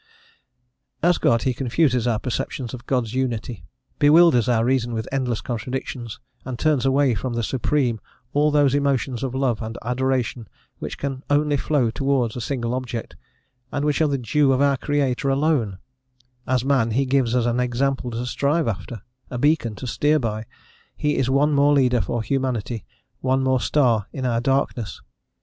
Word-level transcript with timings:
As 1.03 1.19
God, 1.19 1.43
he 1.43 1.53
confuses 1.53 2.07
our 2.07 2.17
perceptions 2.17 2.73
of 2.73 2.87
God's 2.87 3.13
unity, 3.13 3.65
bewilders 3.99 4.49
our 4.49 4.65
reason 4.65 4.95
with 4.95 5.07
endless 5.11 5.41
contradictions, 5.41 6.19
and 6.43 6.57
turns 6.57 6.87
away 6.87 7.13
from 7.13 7.33
the 7.33 7.43
Supreme 7.43 7.99
all 8.33 8.49
those 8.49 8.73
emotions 8.73 9.21
of 9.21 9.35
love 9.35 9.61
and 9.61 9.77
adoration 9.85 10.47
which 10.79 10.97
can 10.97 11.23
only 11.29 11.55
flow 11.55 11.91
towards 11.91 12.35
a 12.35 12.41
single 12.41 12.73
object, 12.73 13.15
and 13.71 13.85
which 13.85 14.01
are 14.01 14.07
the 14.07 14.17
due 14.17 14.51
of 14.51 14.59
our 14.59 14.75
Creator 14.77 15.29
alone: 15.29 15.77
as 16.47 16.65
man, 16.65 16.89
he 16.89 17.05
gives 17.05 17.35
us 17.35 17.45
an 17.45 17.59
example 17.59 18.09
to 18.09 18.25
strive 18.25 18.67
after, 18.67 19.03
a 19.29 19.37
beacon 19.37 19.75
to 19.75 19.85
steer 19.85 20.17
by; 20.17 20.45
he 20.97 21.15
is 21.15 21.29
one 21.29 21.53
more 21.53 21.73
leader 21.73 22.01
for 22.01 22.23
humanity, 22.23 22.83
one 23.19 23.43
more 23.43 23.61
star 23.61 24.07
in 24.11 24.25
our 24.25 24.41
darkness. 24.41 24.99